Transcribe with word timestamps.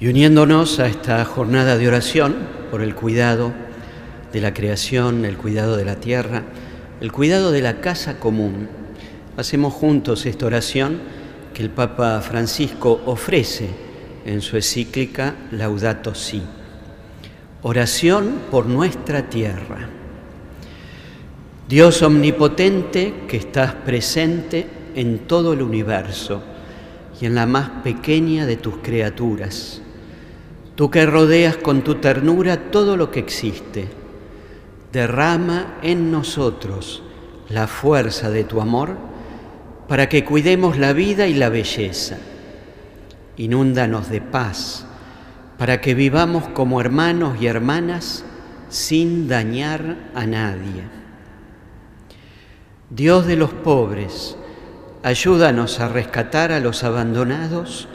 Y 0.00 0.08
uniéndonos 0.08 0.80
a 0.80 0.86
esta 0.86 1.22
jornada 1.26 1.76
de 1.76 1.86
oración 1.86 2.34
por 2.70 2.80
el 2.80 2.94
cuidado 2.94 3.52
de 4.32 4.40
la 4.40 4.54
creación, 4.54 5.26
el 5.26 5.36
cuidado 5.36 5.76
de 5.76 5.84
la 5.84 5.96
tierra, 5.96 6.44
el 7.02 7.12
cuidado 7.12 7.52
de 7.52 7.60
la 7.60 7.82
casa 7.82 8.18
común, 8.18 8.66
hacemos 9.36 9.74
juntos 9.74 10.24
esta 10.24 10.46
oración 10.46 11.00
que 11.52 11.62
el 11.62 11.68
Papa 11.68 12.22
Francisco 12.22 13.02
ofrece 13.04 13.68
en 14.24 14.40
su 14.40 14.56
encíclica 14.56 15.34
Laudato 15.50 16.14
Si. 16.14 16.40
Oración 17.60 18.40
por 18.50 18.64
nuestra 18.64 19.28
tierra. 19.28 19.86
Dios 21.68 22.00
omnipotente 22.00 23.24
que 23.28 23.36
estás 23.36 23.74
presente 23.74 24.66
en 24.94 25.18
todo 25.18 25.52
el 25.52 25.60
universo 25.60 26.42
y 27.20 27.26
en 27.26 27.34
la 27.34 27.44
más 27.44 27.68
pequeña 27.84 28.46
de 28.46 28.56
tus 28.56 28.78
criaturas. 28.78 29.82
Tú 30.76 30.90
que 30.90 31.04
rodeas 31.06 31.56
con 31.56 31.82
tu 31.82 31.96
ternura 31.96 32.70
todo 32.70 32.96
lo 32.96 33.10
que 33.10 33.20
existe, 33.20 33.88
derrama 34.92 35.78
en 35.82 36.10
nosotros 36.10 37.02
la 37.48 37.66
fuerza 37.66 38.30
de 38.30 38.44
tu 38.44 38.60
amor 38.60 38.96
para 39.88 40.08
que 40.08 40.24
cuidemos 40.24 40.78
la 40.78 40.92
vida 40.92 41.26
y 41.26 41.34
la 41.34 41.48
belleza. 41.48 42.18
Inúndanos 43.36 44.08
de 44.08 44.20
paz 44.20 44.86
para 45.58 45.80
que 45.80 45.94
vivamos 45.94 46.48
como 46.48 46.80
hermanos 46.80 47.40
y 47.40 47.46
hermanas 47.46 48.24
sin 48.68 49.28
dañar 49.28 49.96
a 50.14 50.26
nadie. 50.26 50.84
Dios 52.88 53.26
de 53.26 53.36
los 53.36 53.52
pobres, 53.52 54.36
ayúdanos 55.02 55.80
a 55.80 55.88
rescatar 55.88 56.52
a 56.52 56.60
los 56.60 56.82
abandonados 56.82 57.88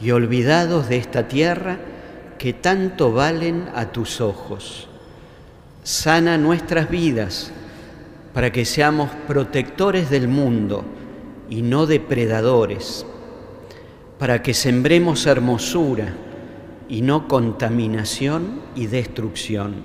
y 0.00 0.10
olvidados 0.10 0.88
de 0.88 0.96
esta 0.96 1.28
tierra 1.28 1.78
que 2.42 2.52
tanto 2.52 3.12
valen 3.12 3.68
a 3.72 3.92
tus 3.92 4.20
ojos. 4.20 4.88
Sana 5.84 6.36
nuestras 6.38 6.90
vidas 6.90 7.52
para 8.34 8.50
que 8.50 8.64
seamos 8.64 9.10
protectores 9.28 10.10
del 10.10 10.26
mundo 10.26 10.84
y 11.48 11.62
no 11.62 11.86
depredadores, 11.86 13.06
para 14.18 14.42
que 14.42 14.54
sembremos 14.54 15.24
hermosura 15.26 16.14
y 16.88 17.02
no 17.02 17.28
contaminación 17.28 18.60
y 18.74 18.86
destrucción. 18.88 19.84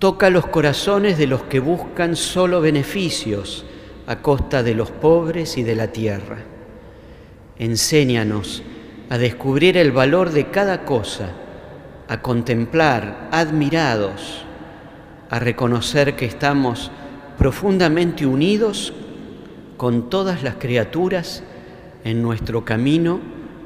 Toca 0.00 0.30
los 0.30 0.48
corazones 0.48 1.16
de 1.16 1.28
los 1.28 1.44
que 1.44 1.60
buscan 1.60 2.16
solo 2.16 2.60
beneficios 2.60 3.64
a 4.08 4.20
costa 4.20 4.64
de 4.64 4.74
los 4.74 4.90
pobres 4.90 5.58
y 5.58 5.62
de 5.62 5.76
la 5.76 5.92
tierra. 5.92 6.38
Enséñanos 7.56 8.64
a 9.08 9.18
descubrir 9.18 9.76
el 9.76 9.92
valor 9.92 10.30
de 10.30 10.50
cada 10.50 10.84
cosa, 10.84 11.30
a 12.08 12.22
contemplar 12.22 13.28
admirados, 13.30 14.44
a 15.30 15.38
reconocer 15.38 16.16
que 16.16 16.26
estamos 16.26 16.90
profundamente 17.38 18.26
unidos 18.26 18.92
con 19.76 20.08
todas 20.08 20.42
las 20.42 20.56
criaturas 20.56 21.42
en 22.04 22.22
nuestro 22.22 22.64
camino 22.64 23.20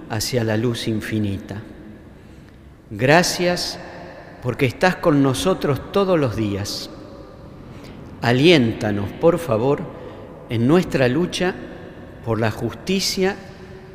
hacia 0.08 0.44
la 0.44 0.56
luz 0.56 0.88
infinita. 0.88 1.62
Gracias 2.91 3.78
porque 4.42 4.66
estás 4.66 4.96
con 4.96 5.22
nosotros 5.22 5.92
todos 5.92 6.18
los 6.18 6.36
días. 6.36 6.91
Aliéntanos, 8.22 9.11
por 9.12 9.38
favor, 9.38 9.80
en 10.48 10.66
nuestra 10.66 11.08
lucha 11.08 11.55
por 12.24 12.41
la 12.41 12.50
justicia, 12.50 13.36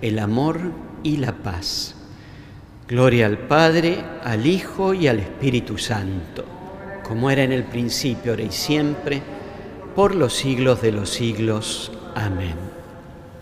el 0.01 0.19
amor 0.19 0.84
y 1.05 1.17
la 1.17 1.31
paz. 1.31 1.93
Gloria 2.87 3.27
al 3.27 3.37
Padre, 3.37 4.03
al 4.23 4.45
Hijo 4.45 4.93
y 4.93 5.07
al 5.07 5.19
Espíritu 5.19 5.77
Santo, 5.77 6.43
como 7.03 7.29
era 7.29 7.43
en 7.43 7.51
el 7.51 7.63
principio, 7.63 8.31
ahora 8.31 8.43
y 8.43 8.51
siempre, 8.51 9.21
por 9.95 10.15
los 10.15 10.33
siglos 10.33 10.81
de 10.81 10.91
los 10.91 11.11
siglos. 11.11 11.91
Amén. 12.15 12.55